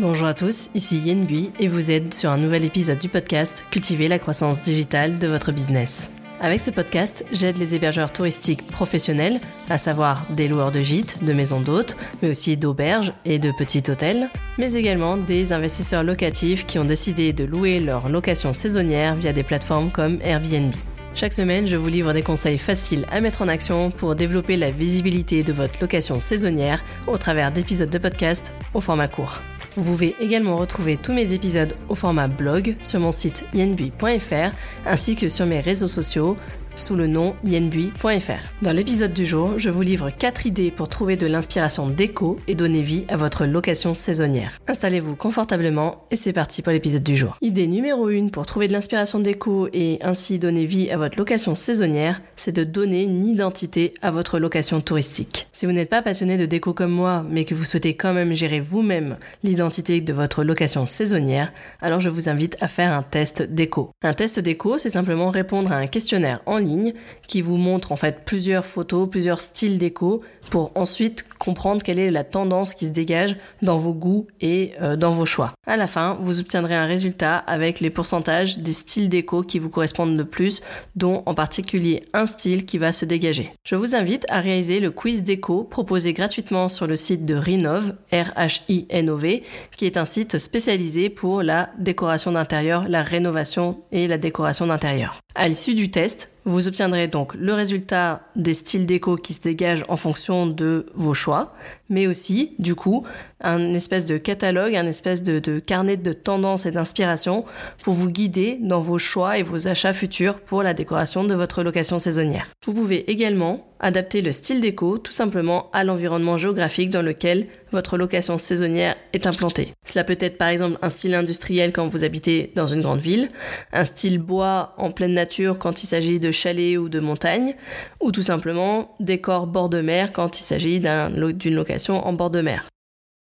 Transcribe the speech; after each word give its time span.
Bonjour 0.00 0.28
à 0.28 0.32
tous, 0.32 0.70
ici 0.74 0.96
Yen 0.96 1.26
Bui 1.26 1.50
et 1.60 1.68
vous 1.68 1.90
êtes 1.90 2.14
sur 2.14 2.30
un 2.30 2.38
nouvel 2.38 2.64
épisode 2.64 2.98
du 2.98 3.10
podcast 3.10 3.66
Cultiver 3.70 4.08
la 4.08 4.18
croissance 4.18 4.62
digitale 4.62 5.18
de 5.18 5.28
votre 5.28 5.52
business. 5.52 6.10
Avec 6.40 6.62
ce 6.62 6.70
podcast, 6.70 7.22
j'aide 7.32 7.58
les 7.58 7.74
hébergeurs 7.74 8.10
touristiques 8.10 8.66
professionnels, 8.66 9.42
à 9.68 9.76
savoir 9.76 10.24
des 10.30 10.48
loueurs 10.48 10.72
de 10.72 10.80
gîtes, 10.80 11.22
de 11.22 11.34
maisons 11.34 11.60
d'hôtes, 11.60 11.98
mais 12.22 12.30
aussi 12.30 12.56
d'auberges 12.56 13.12
et 13.26 13.38
de 13.38 13.52
petits 13.52 13.90
hôtels, 13.90 14.30
mais 14.56 14.72
également 14.72 15.18
des 15.18 15.52
investisseurs 15.52 16.02
locatifs 16.02 16.64
qui 16.64 16.78
ont 16.78 16.86
décidé 16.86 17.34
de 17.34 17.44
louer 17.44 17.78
leur 17.78 18.08
location 18.08 18.54
saisonnière 18.54 19.16
via 19.16 19.34
des 19.34 19.42
plateformes 19.42 19.90
comme 19.90 20.18
Airbnb. 20.22 20.72
Chaque 21.14 21.34
semaine, 21.34 21.66
je 21.66 21.76
vous 21.76 21.88
livre 21.88 22.14
des 22.14 22.22
conseils 22.22 22.56
faciles 22.56 23.04
à 23.12 23.20
mettre 23.20 23.42
en 23.42 23.48
action 23.48 23.90
pour 23.90 24.14
développer 24.14 24.56
la 24.56 24.70
visibilité 24.70 25.42
de 25.42 25.52
votre 25.52 25.78
location 25.78 26.20
saisonnière 26.20 26.82
au 27.06 27.18
travers 27.18 27.52
d'épisodes 27.52 27.90
de 27.90 27.98
podcast 27.98 28.54
au 28.72 28.80
format 28.80 29.08
court. 29.08 29.40
Vous 29.76 29.84
pouvez 29.84 30.16
également 30.20 30.56
retrouver 30.56 30.96
tous 30.96 31.12
mes 31.12 31.32
épisodes 31.32 31.76
au 31.88 31.94
format 31.94 32.28
blog 32.28 32.74
sur 32.80 33.00
mon 33.00 33.12
site 33.12 33.44
yenbui.fr 33.54 34.54
ainsi 34.86 35.16
que 35.16 35.28
sur 35.28 35.46
mes 35.46 35.60
réseaux 35.60 35.88
sociaux 35.88 36.36
sous 36.76 36.94
le 36.94 37.06
nom 37.06 37.34
yenbui.fr. 37.44 38.62
Dans 38.62 38.72
l'épisode 38.72 39.12
du 39.12 39.24
jour, 39.24 39.54
je 39.58 39.70
vous 39.70 39.82
livre 39.82 40.10
4 40.10 40.46
idées 40.46 40.70
pour 40.70 40.88
trouver 40.88 41.16
de 41.16 41.26
l'inspiration 41.26 41.88
déco 41.88 42.38
et 42.48 42.54
donner 42.54 42.82
vie 42.82 43.04
à 43.08 43.16
votre 43.16 43.46
location 43.46 43.94
saisonnière. 43.94 44.58
Installez-vous 44.68 45.16
confortablement 45.16 46.04
et 46.10 46.16
c'est 46.16 46.32
parti 46.32 46.62
pour 46.62 46.72
l'épisode 46.72 47.02
du 47.02 47.16
jour. 47.16 47.36
Idée 47.40 47.66
numéro 47.66 48.08
1 48.08 48.28
pour 48.28 48.46
trouver 48.46 48.68
de 48.68 48.72
l'inspiration 48.72 49.20
déco 49.20 49.68
et 49.72 49.98
ainsi 50.02 50.38
donner 50.38 50.64
vie 50.64 50.90
à 50.90 50.96
votre 50.96 51.18
location 51.18 51.54
saisonnière, 51.54 52.20
c'est 52.36 52.54
de 52.54 52.64
donner 52.64 53.02
une 53.02 53.24
identité 53.24 53.92
à 54.02 54.10
votre 54.10 54.38
location 54.38 54.80
touristique. 54.80 55.48
Si 55.52 55.66
vous 55.66 55.72
n'êtes 55.72 55.90
pas 55.90 56.02
passionné 56.02 56.36
de 56.36 56.46
déco 56.46 56.72
comme 56.72 56.92
moi, 56.92 57.24
mais 57.28 57.44
que 57.44 57.54
vous 57.54 57.64
souhaitez 57.64 57.94
quand 57.94 58.12
même 58.12 58.32
gérer 58.32 58.60
vous-même 58.60 59.16
l'identité 59.42 60.00
de 60.00 60.12
votre 60.12 60.44
location 60.44 60.86
saisonnière, 60.86 61.52
alors 61.80 62.00
je 62.00 62.10
vous 62.10 62.28
invite 62.28 62.56
à 62.60 62.68
faire 62.68 62.92
un 62.92 63.02
test 63.02 63.42
déco. 63.42 63.90
Un 64.02 64.12
test 64.12 64.40
déco, 64.40 64.78
c'est 64.78 64.90
simplement 64.90 65.30
répondre 65.30 65.72
à 65.72 65.76
un 65.76 65.86
questionnaire 65.86 66.40
en 66.46 66.58
ligne 66.60 66.94
qui 67.26 67.42
vous 67.42 67.56
montre 67.56 67.92
en 67.92 67.96
fait 67.96 68.24
plusieurs 68.24 68.64
photos, 68.64 69.08
plusieurs 69.08 69.40
styles 69.40 69.78
déco 69.78 70.22
pour 70.50 70.72
ensuite 70.74 71.26
comprendre 71.38 71.82
quelle 71.82 71.98
est 71.98 72.10
la 72.10 72.24
tendance 72.24 72.74
qui 72.74 72.86
se 72.86 72.90
dégage 72.90 73.36
dans 73.62 73.78
vos 73.78 73.92
goûts 73.92 74.26
et 74.40 74.72
euh, 74.80 74.96
dans 74.96 75.12
vos 75.12 75.26
choix. 75.26 75.52
À 75.66 75.76
la 75.76 75.86
fin, 75.86 76.18
vous 76.20 76.40
obtiendrez 76.40 76.74
un 76.74 76.86
résultat 76.86 77.36
avec 77.36 77.80
les 77.80 77.90
pourcentages 77.90 78.58
des 78.58 78.72
styles 78.72 79.08
déco 79.08 79.42
qui 79.42 79.58
vous 79.58 79.68
correspondent 79.70 80.16
le 80.16 80.24
plus, 80.24 80.62
dont 80.96 81.22
en 81.26 81.34
particulier 81.34 82.02
un 82.12 82.26
style 82.26 82.64
qui 82.66 82.78
va 82.78 82.92
se 82.92 83.04
dégager. 83.04 83.52
Je 83.64 83.76
vous 83.76 83.94
invite 83.94 84.26
à 84.28 84.40
réaliser 84.40 84.80
le 84.80 84.90
quiz 84.90 85.22
déco 85.22 85.64
proposé 85.64 86.12
gratuitement 86.12 86.68
sur 86.68 86.86
le 86.86 86.96
site 86.96 87.24
de 87.24 87.34
Rinov, 87.34 87.94
R-H-I-N-O-V, 88.12 89.42
qui 89.76 89.86
est 89.86 89.96
un 89.96 90.04
site 90.04 90.38
spécialisé 90.38 91.10
pour 91.10 91.42
la 91.42 91.70
décoration 91.78 92.32
d'intérieur, 92.32 92.88
la 92.88 93.02
rénovation 93.02 93.80
et 93.92 94.08
la 94.08 94.18
décoration 94.18 94.66
d'intérieur. 94.66 95.20
À 95.34 95.48
l'issue 95.48 95.74
du 95.74 95.90
test, 95.90 96.29
vous 96.50 96.68
obtiendrez 96.68 97.08
donc 97.08 97.34
le 97.34 97.54
résultat 97.54 98.22
des 98.36 98.54
styles 98.54 98.86
déco 98.86 99.16
qui 99.16 99.32
se 99.32 99.40
dégagent 99.40 99.84
en 99.88 99.96
fonction 99.96 100.46
de 100.46 100.86
vos 100.94 101.14
choix, 101.14 101.54
mais 101.90 102.06
aussi, 102.06 102.52
du 102.58 102.74
coup, 102.74 103.04
un 103.40 103.74
espèce 103.74 104.06
de 104.06 104.16
catalogue, 104.16 104.74
un 104.76 104.86
espèce 104.86 105.22
de, 105.22 105.58
carnet 105.58 105.96
de 105.96 106.12
tendances 106.12 106.64
et 106.64 106.70
d'inspiration 106.70 107.44
pour 107.82 107.94
vous 107.94 108.08
guider 108.08 108.58
dans 108.62 108.80
vos 108.80 108.98
choix 108.98 109.38
et 109.38 109.42
vos 109.42 109.68
achats 109.68 109.92
futurs 109.92 110.40
pour 110.40 110.62
la 110.62 110.72
décoration 110.72 111.24
de 111.24 111.34
votre 111.34 111.62
location 111.62 111.98
saisonnière. 111.98 112.46
Vous 112.64 112.74
pouvez 112.74 113.10
également 113.10 113.66
adapter 113.80 114.20
le 114.20 114.30
style 114.30 114.60
déco 114.60 114.98
tout 114.98 115.12
simplement 115.12 115.70
à 115.72 115.84
l'environnement 115.84 116.36
géographique 116.36 116.90
dans 116.90 117.00
lequel 117.00 117.46
votre 117.72 117.96
location 117.96 118.36
saisonnière 118.36 118.94
est 119.14 119.26
implantée. 119.26 119.72
Cela 119.86 120.04
peut 120.04 120.18
être 120.20 120.36
par 120.36 120.48
exemple 120.48 120.76
un 120.82 120.90
style 120.90 121.14
industriel 121.14 121.72
quand 121.72 121.88
vous 121.88 122.04
habitez 122.04 122.52
dans 122.54 122.66
une 122.66 122.82
grande 122.82 123.00
ville, 123.00 123.30
un 123.72 123.84
style 123.84 124.18
bois 124.18 124.74
en 124.76 124.90
pleine 124.90 125.14
nature 125.14 125.58
quand 125.58 125.82
il 125.82 125.86
s'agit 125.86 126.20
de 126.20 126.30
chalets 126.30 126.76
ou 126.76 126.90
de 126.90 127.00
montagnes, 127.00 127.54
ou 128.00 128.12
tout 128.12 128.22
simplement 128.22 128.94
décor 129.00 129.46
bord 129.46 129.70
de 129.70 129.80
mer 129.80 130.12
quand 130.12 130.40
il 130.40 130.42
s'agit 130.42 130.80
d'une 130.80 131.54
location 131.54 131.79
en 131.88 132.12
bord 132.12 132.30
de 132.30 132.40
mer. 132.40 132.68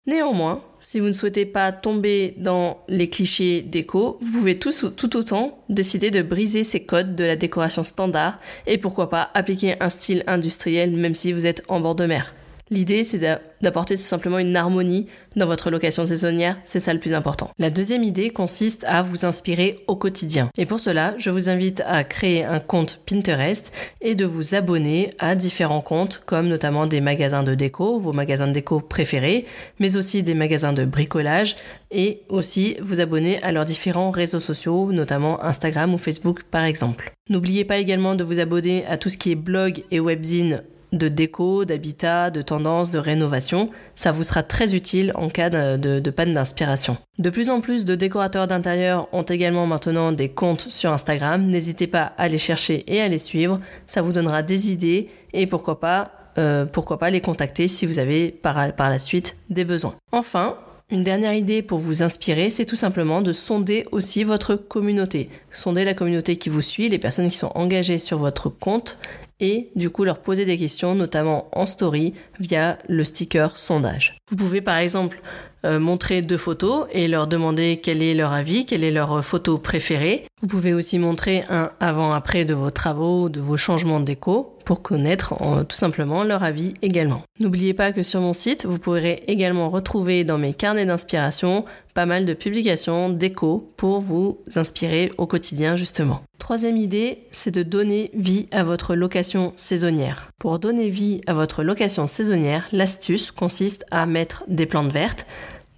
Néanmoins, 0.07 0.63
si 0.79 0.99
vous 0.99 1.07
ne 1.07 1.13
souhaitez 1.13 1.45
pas 1.45 1.71
tomber 1.71 2.33
dans 2.37 2.83
les 2.87 3.09
clichés 3.09 3.61
déco, 3.61 4.17
vous 4.21 4.31
pouvez 4.31 4.57
tout, 4.57 4.71
tout, 4.71 5.17
autant 5.17 5.59
décider 5.69 6.09
de 6.09 6.21
briser 6.21 6.63
ces 6.63 6.83
codes 6.83 7.15
de 7.15 7.23
la 7.23 7.35
décoration 7.35 7.83
standard 7.83 8.39
et 8.65 8.77
pourquoi 8.77 9.09
pas 9.09 9.29
appliquer 9.33 9.75
un 9.81 9.89
style 9.89 10.23
industriel 10.25 10.95
même 10.95 11.15
si 11.15 11.31
vous 11.31 11.45
êtes 11.45 11.63
en 11.67 11.79
bord 11.79 11.95
de 11.95 12.05
mer. 12.05 12.33
L'idée, 12.71 13.03
c'est 13.03 13.19
d'apporter 13.61 13.95
tout 13.95 14.01
simplement 14.01 14.37
une 14.37 14.55
harmonie 14.55 15.07
dans 15.35 15.47
votre 15.47 15.71
location 15.71 16.05
saisonnière, 16.05 16.57
c'est 16.65 16.79
ça 16.79 16.93
le 16.93 16.99
plus 16.99 17.13
important. 17.13 17.49
La 17.57 17.69
deuxième 17.69 18.03
idée 18.03 18.29
consiste 18.29 18.83
à 18.87 19.01
vous 19.01 19.25
inspirer 19.25 19.83
au 19.87 19.95
quotidien. 19.95 20.49
Et 20.57 20.65
pour 20.65 20.79
cela, 20.79 21.15
je 21.17 21.29
vous 21.29 21.49
invite 21.49 21.81
à 21.85 22.03
créer 22.03 22.43
un 22.43 22.59
compte 22.59 23.01
Pinterest 23.05 23.71
et 24.01 24.15
de 24.15 24.25
vous 24.25 24.53
abonner 24.53 25.09
à 25.17 25.35
différents 25.35 25.81
comptes, 25.81 26.21
comme 26.25 26.47
notamment 26.47 26.85
des 26.85 27.01
magasins 27.01 27.43
de 27.43 27.55
déco, 27.55 27.99
vos 27.99 28.13
magasins 28.13 28.47
de 28.47 28.53
déco 28.53 28.79
préférés, 28.79 29.45
mais 29.79 29.95
aussi 29.95 30.21
des 30.21 30.35
magasins 30.35 30.73
de 30.73 30.85
bricolage, 30.85 31.55
et 31.91 32.21
aussi 32.29 32.77
vous 32.81 33.01
abonner 33.01 33.41
à 33.41 33.51
leurs 33.51 33.65
différents 33.65 34.11
réseaux 34.11 34.39
sociaux, 34.39 34.91
notamment 34.91 35.43
Instagram 35.43 35.93
ou 35.93 35.97
Facebook 35.97 36.43
par 36.43 36.65
exemple. 36.65 37.13
N'oubliez 37.29 37.65
pas 37.65 37.77
également 37.77 38.15
de 38.15 38.23
vous 38.23 38.39
abonner 38.39 38.85
à 38.85 38.97
tout 38.97 39.09
ce 39.09 39.17
qui 39.17 39.31
est 39.31 39.35
blog 39.35 39.83
et 39.91 39.99
webzine 39.99 40.63
de 40.91 41.07
déco, 41.07 41.65
d'habitat, 41.65 42.31
de 42.31 42.41
tendance, 42.41 42.89
de 42.89 42.99
rénovation. 42.99 43.69
Ça 43.95 44.11
vous 44.11 44.23
sera 44.23 44.43
très 44.43 44.75
utile 44.75 45.11
en 45.15 45.29
cas 45.29 45.49
de, 45.49 46.09
panne 46.09 46.33
d'inspiration. 46.33 46.97
De 47.17 47.29
plus 47.29 47.49
en 47.49 47.61
plus 47.61 47.85
de 47.85 47.95
décorateurs 47.95 48.47
d'intérieur 48.47 49.07
ont 49.11 49.23
également 49.23 49.67
maintenant 49.67 50.11
des 50.11 50.29
comptes 50.29 50.69
sur 50.69 50.91
Instagram. 50.91 51.45
N'hésitez 51.45 51.87
pas 51.87 52.13
à 52.17 52.27
les 52.27 52.37
chercher 52.37 52.83
et 52.87 53.01
à 53.01 53.07
les 53.07 53.19
suivre. 53.19 53.59
Ça 53.87 54.01
vous 54.01 54.11
donnera 54.11 54.41
des 54.41 54.71
idées 54.71 55.09
et 55.33 55.47
pourquoi 55.47 55.79
pas, 55.79 56.11
euh, 56.37 56.65
pourquoi 56.65 56.97
pas 56.97 57.09
les 57.09 57.21
contacter 57.21 57.67
si 57.67 57.85
vous 57.85 57.99
avez 57.99 58.31
par, 58.31 58.73
par 58.73 58.89
la 58.89 58.99
suite 58.99 59.37
des 59.49 59.65
besoins. 59.65 59.95
Enfin, 60.11 60.57
une 60.91 61.03
dernière 61.03 61.33
idée 61.33 61.61
pour 61.61 61.77
vous 61.77 62.01
inspirer, 62.01 62.49
c'est 62.49 62.65
tout 62.65 62.75
simplement 62.75 63.21
de 63.21 63.31
sonder 63.31 63.83
aussi 63.91 64.23
votre 64.23 64.55
communauté. 64.55 65.29
Sonder 65.51 65.85
la 65.85 65.93
communauté 65.93 66.37
qui 66.37 66.49
vous 66.49 66.61
suit, 66.61 66.89
les 66.89 66.97
personnes 66.97 67.29
qui 67.29 67.37
sont 67.37 67.51
engagées 67.53 67.99
sur 67.99 68.17
votre 68.17 68.49
compte 68.49 68.97
et 69.39 69.71
du 69.75 69.89
coup 69.89 70.03
leur 70.03 70.19
poser 70.19 70.45
des 70.45 70.57
questions, 70.57 70.95
notamment 70.95 71.49
en 71.53 71.65
story, 71.65 72.13
via 72.39 72.77
le 72.87 73.03
sticker 73.03 73.57
sondage. 73.57 74.17
Vous 74.29 74.35
pouvez 74.35 74.61
par 74.61 74.77
exemple 74.77 75.21
euh, 75.65 75.79
montrer 75.79 76.21
deux 76.21 76.37
photos 76.37 76.87
et 76.91 77.07
leur 77.07 77.27
demander 77.27 77.79
quel 77.83 78.01
est 78.01 78.13
leur 78.13 78.33
avis, 78.33 78.65
quelle 78.65 78.83
est 78.83 78.91
leur 78.91 79.23
photo 79.23 79.57
préférée. 79.57 80.25
Vous 80.41 80.47
pouvez 80.47 80.73
aussi 80.73 80.99
montrer 80.99 81.43
un 81.49 81.71
avant-après 81.79 82.45
de 82.45 82.53
vos 82.53 82.71
travaux, 82.71 83.29
de 83.29 83.39
vos 83.39 83.57
changements 83.57 83.99
de 83.99 84.05
déco 84.05 84.55
pour 84.63 84.81
connaître 84.81 85.33
tout 85.67 85.75
simplement 85.75 86.23
leur 86.23 86.43
avis 86.43 86.75
également. 86.83 87.23
N'oubliez 87.39 87.73
pas 87.73 87.91
que 87.91 88.03
sur 88.03 88.21
mon 88.21 88.33
site, 88.33 88.65
vous 88.65 88.77
pourrez 88.77 89.23
également 89.27 89.69
retrouver 89.69 90.23
dans 90.23 90.37
mes 90.37 90.53
carnets 90.53 90.85
d'inspiration 90.85 91.65
pas 91.95 92.05
mal 92.05 92.25
de 92.25 92.33
publications 92.33 93.09
déco 93.09 93.73
pour 93.75 93.99
vous 93.99 94.39
inspirer 94.55 95.11
au 95.17 95.27
quotidien 95.27 95.75
justement. 95.75 96.21
Troisième 96.37 96.77
idée, 96.77 97.19
c'est 97.31 97.53
de 97.53 97.63
donner 97.63 98.11
vie 98.13 98.47
à 98.51 98.63
votre 98.63 98.95
location 98.95 99.51
saisonnière. 99.55 100.29
Pour 100.39 100.59
donner 100.59 100.87
vie 100.87 101.21
à 101.27 101.33
votre 101.33 101.63
location 101.63 102.07
saisonnière, 102.07 102.67
l'astuce 102.71 103.31
consiste 103.31 103.85
à 103.91 104.05
mettre 104.05 104.43
des 104.47 104.65
plantes 104.65 104.91
vertes, 104.91 105.25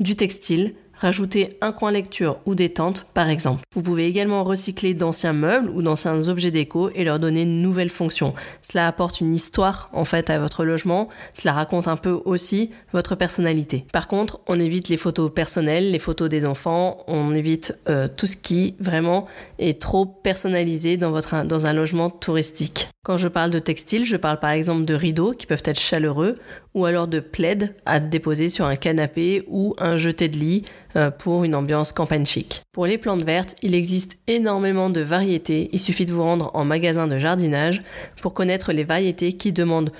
du 0.01 0.15
textile, 0.15 0.73
Rajouter 1.01 1.57
un 1.61 1.71
coin 1.71 1.89
lecture 1.89 2.37
ou 2.45 2.53
détente 2.53 3.07
par 3.15 3.27
exemple. 3.27 3.63
Vous 3.73 3.81
pouvez 3.81 4.05
également 4.05 4.43
recycler 4.43 4.93
d'anciens 4.93 5.33
meubles 5.33 5.71
ou 5.71 5.81
d'anciens 5.81 6.27
objets 6.27 6.51
déco 6.51 6.91
et 6.93 7.03
leur 7.03 7.17
donner 7.17 7.41
une 7.41 7.59
nouvelle 7.59 7.89
fonction. 7.89 8.35
Cela 8.61 8.87
apporte 8.87 9.19
une 9.19 9.33
histoire 9.33 9.89
en 9.93 10.05
fait 10.05 10.29
à 10.29 10.37
votre 10.37 10.63
logement, 10.63 11.09
cela 11.33 11.53
raconte 11.53 11.87
un 11.87 11.97
peu 11.97 12.21
aussi 12.25 12.69
votre 12.93 13.15
personnalité. 13.15 13.83
Par 13.91 14.07
contre, 14.07 14.41
on 14.45 14.59
évite 14.59 14.89
les 14.89 14.97
photos 14.97 15.33
personnelles, 15.33 15.89
les 15.89 15.97
photos 15.97 16.29
des 16.29 16.45
enfants, 16.45 17.03
on 17.07 17.33
évite 17.33 17.75
euh, 17.89 18.07
tout 18.07 18.27
ce 18.27 18.37
qui 18.37 18.75
vraiment 18.79 19.25
est 19.57 19.81
trop 19.81 20.05
personnalisé 20.05 20.97
dans, 20.97 21.19
dans 21.45 21.65
un 21.65 21.73
logement 21.73 22.11
touristique. 22.11 22.89
Quand 23.03 23.17
je 23.17 23.27
parle 23.27 23.49
de 23.49 23.57
textile, 23.57 24.05
je 24.05 24.15
parle 24.15 24.39
par 24.39 24.51
exemple 24.51 24.85
de 24.85 24.93
rideaux 24.93 25.31
qui 25.31 25.47
peuvent 25.47 25.63
être 25.65 25.79
chaleureux 25.79 26.35
ou 26.73 26.85
alors 26.85 27.07
de 27.07 27.19
plaid 27.19 27.75
à 27.85 27.99
déposer 27.99 28.49
sur 28.49 28.65
un 28.65 28.75
canapé 28.75 29.43
ou 29.47 29.75
un 29.77 29.97
jeté 29.97 30.29
de 30.29 30.37
lit 30.37 30.63
euh, 30.95 31.11
pour 31.11 31.43
une 31.43 31.55
ambiance 31.55 31.91
campagne 31.91 32.25
chic. 32.25 32.61
Pour 32.71 32.85
les 32.85 32.97
plantes 32.97 33.23
vertes, 33.23 33.55
il 33.61 33.75
existe 33.75 34.17
énormément 34.27 34.89
de 34.89 35.01
variétés, 35.01 35.69
il 35.73 35.79
suffit 35.79 36.05
de 36.05 36.13
vous 36.13 36.23
rendre 36.23 36.51
en 36.53 36.65
magasin 36.65 37.07
de 37.07 37.17
jardinage 37.17 37.81
pour 38.21 38.33
connaître 38.33 38.71
les 38.71 38.83
variétés 38.83 39.33
qui 39.33 39.51
demandent 39.51 39.91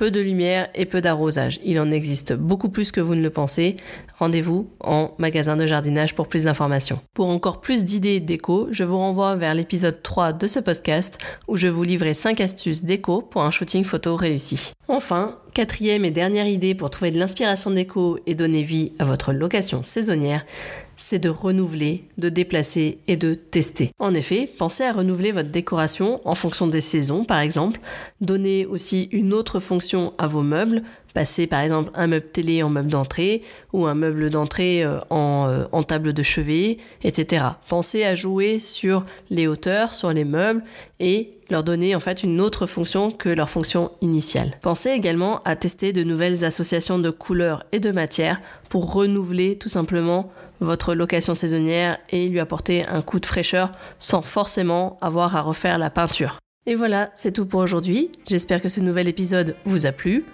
peu 0.00 0.10
de 0.10 0.20
lumière 0.20 0.70
et 0.74 0.86
peu 0.86 1.02
d'arrosage. 1.02 1.60
Il 1.62 1.78
en 1.78 1.90
existe 1.90 2.32
beaucoup 2.32 2.70
plus 2.70 2.90
que 2.90 3.02
vous 3.02 3.14
ne 3.14 3.20
le 3.20 3.28
pensez. 3.28 3.76
Rendez-vous 4.18 4.70
en 4.80 5.10
magasin 5.18 5.58
de 5.58 5.66
jardinage 5.66 6.14
pour 6.14 6.26
plus 6.26 6.44
d'informations. 6.44 7.00
Pour 7.12 7.28
encore 7.28 7.60
plus 7.60 7.84
d'idées 7.84 8.18
déco, 8.18 8.68
je 8.70 8.82
vous 8.82 8.96
renvoie 8.96 9.36
vers 9.36 9.52
l'épisode 9.52 10.02
3 10.02 10.32
de 10.32 10.46
ce 10.46 10.58
podcast 10.58 11.18
où 11.48 11.58
je 11.58 11.68
vous 11.68 11.82
livrerai 11.82 12.14
5 12.14 12.40
astuces 12.40 12.82
déco 12.82 13.20
pour 13.20 13.42
un 13.42 13.50
shooting 13.50 13.84
photo 13.84 14.16
réussi. 14.16 14.72
Enfin, 14.88 15.36
quatrième 15.52 16.06
et 16.06 16.10
dernière 16.10 16.46
idée 16.46 16.74
pour 16.74 16.88
trouver 16.88 17.10
de 17.10 17.18
l'inspiration 17.18 17.70
déco 17.70 18.18
et 18.26 18.34
donner 18.34 18.62
vie 18.62 18.92
à 18.98 19.04
votre 19.04 19.34
location 19.34 19.82
saisonnière, 19.82 20.46
c'est 21.00 21.18
de 21.18 21.28
renouveler, 21.28 22.04
de 22.18 22.28
déplacer 22.28 22.98
et 23.08 23.16
de 23.16 23.34
tester. 23.34 23.90
En 23.98 24.14
effet, 24.14 24.50
pensez 24.58 24.84
à 24.84 24.92
renouveler 24.92 25.32
votre 25.32 25.50
décoration 25.50 26.20
en 26.24 26.34
fonction 26.34 26.66
des 26.66 26.80
saisons 26.80 27.24
par 27.24 27.40
exemple, 27.40 27.80
donnez 28.20 28.66
aussi 28.66 29.08
une 29.10 29.32
autre 29.32 29.60
fonction 29.60 30.12
à 30.18 30.26
vos 30.26 30.42
meubles, 30.42 30.82
passer 31.14 31.46
par 31.46 31.60
exemple 31.60 31.90
un 31.94 32.06
meuble 32.06 32.28
télé 32.32 32.62
en 32.62 32.68
meuble 32.68 32.88
d'entrée 32.88 33.42
ou 33.72 33.86
un 33.86 33.94
meuble 33.94 34.30
d'entrée 34.30 34.84
euh, 34.84 34.98
en, 35.10 35.46
euh, 35.48 35.64
en, 35.72 35.82
table 35.82 36.12
de 36.12 36.22
chevet, 36.22 36.78
etc. 37.02 37.44
Pensez 37.68 38.04
à 38.04 38.14
jouer 38.14 38.60
sur 38.60 39.04
les 39.30 39.46
hauteurs, 39.46 39.94
sur 39.94 40.12
les 40.12 40.24
meubles 40.24 40.62
et 40.98 41.34
leur 41.50 41.64
donner 41.64 41.94
en 41.94 42.00
fait 42.00 42.22
une 42.22 42.40
autre 42.40 42.66
fonction 42.66 43.10
que 43.10 43.28
leur 43.28 43.50
fonction 43.50 43.90
initiale. 44.00 44.58
Pensez 44.62 44.90
également 44.90 45.42
à 45.44 45.56
tester 45.56 45.92
de 45.92 46.04
nouvelles 46.04 46.44
associations 46.44 46.98
de 46.98 47.10
couleurs 47.10 47.64
et 47.72 47.80
de 47.80 47.90
matières 47.90 48.40
pour 48.68 48.92
renouveler 48.92 49.58
tout 49.58 49.68
simplement 49.68 50.30
votre 50.60 50.94
location 50.94 51.34
saisonnière 51.34 51.98
et 52.10 52.28
lui 52.28 52.38
apporter 52.38 52.86
un 52.86 53.02
coup 53.02 53.18
de 53.18 53.26
fraîcheur 53.26 53.72
sans 53.98 54.22
forcément 54.22 54.98
avoir 55.00 55.34
à 55.36 55.40
refaire 55.40 55.78
la 55.78 55.90
peinture. 55.90 56.38
Et 56.66 56.74
voilà, 56.74 57.10
c'est 57.14 57.32
tout 57.32 57.46
pour 57.46 57.60
aujourd'hui. 57.60 58.10
J'espère 58.28 58.60
que 58.60 58.68
ce 58.68 58.80
nouvel 58.80 59.08
épisode 59.08 59.56
vous 59.64 59.86
a 59.86 59.92
plu 59.92 60.24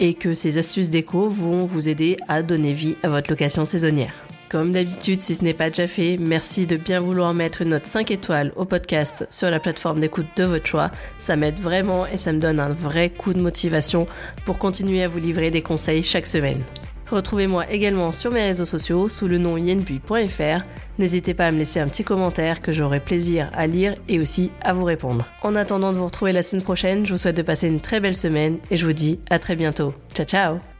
et 0.00 0.14
que 0.14 0.32
ces 0.32 0.56
astuces 0.56 0.88
déco 0.88 1.28
vont 1.28 1.66
vous 1.66 1.90
aider 1.90 2.16
à 2.26 2.42
donner 2.42 2.72
vie 2.72 2.96
à 3.02 3.10
votre 3.10 3.30
location 3.30 3.66
saisonnière. 3.66 4.14
Comme 4.48 4.72
d'habitude, 4.72 5.20
si 5.20 5.34
ce 5.34 5.44
n'est 5.44 5.52
pas 5.52 5.68
déjà 5.68 5.86
fait, 5.86 6.16
merci 6.18 6.66
de 6.66 6.76
bien 6.76 7.00
vouloir 7.00 7.34
mettre 7.34 7.60
une 7.60 7.70
note 7.70 7.86
5 7.86 8.10
étoiles 8.10 8.52
au 8.56 8.64
podcast 8.64 9.26
sur 9.28 9.50
la 9.50 9.60
plateforme 9.60 10.00
d'écoute 10.00 10.26
de 10.36 10.44
votre 10.44 10.66
choix. 10.66 10.90
Ça 11.18 11.36
m'aide 11.36 11.58
vraiment 11.58 12.06
et 12.06 12.16
ça 12.16 12.32
me 12.32 12.38
donne 12.38 12.60
un 12.60 12.72
vrai 12.72 13.10
coup 13.10 13.34
de 13.34 13.40
motivation 13.40 14.06
pour 14.46 14.58
continuer 14.58 15.02
à 15.02 15.08
vous 15.08 15.18
livrer 15.18 15.50
des 15.50 15.62
conseils 15.62 16.02
chaque 16.02 16.26
semaine. 16.26 16.62
Retrouvez-moi 17.10 17.70
également 17.70 18.12
sur 18.12 18.30
mes 18.30 18.42
réseaux 18.42 18.64
sociaux 18.64 19.08
sous 19.08 19.28
le 19.28 19.38
nom 19.38 19.56
yenbui.fr. 19.56 20.64
N'hésitez 20.98 21.34
pas 21.34 21.46
à 21.46 21.50
me 21.50 21.58
laisser 21.58 21.80
un 21.80 21.88
petit 21.88 22.04
commentaire 22.04 22.62
que 22.62 22.72
j'aurai 22.72 23.00
plaisir 23.00 23.50
à 23.52 23.66
lire 23.66 23.96
et 24.08 24.20
aussi 24.20 24.50
à 24.62 24.72
vous 24.72 24.84
répondre. 24.84 25.26
En 25.42 25.56
attendant 25.56 25.92
de 25.92 25.98
vous 25.98 26.06
retrouver 26.06 26.32
la 26.32 26.42
semaine 26.42 26.62
prochaine, 26.62 27.04
je 27.04 27.12
vous 27.12 27.18
souhaite 27.18 27.36
de 27.36 27.42
passer 27.42 27.68
une 27.68 27.80
très 27.80 28.00
belle 28.00 28.16
semaine 28.16 28.58
et 28.70 28.76
je 28.76 28.86
vous 28.86 28.92
dis 28.92 29.20
à 29.30 29.38
très 29.38 29.56
bientôt. 29.56 29.92
Ciao 30.14 30.26
ciao 30.26 30.73